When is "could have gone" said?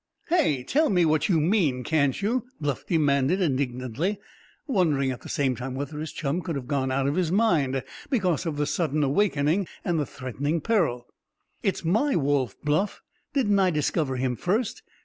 6.41-6.89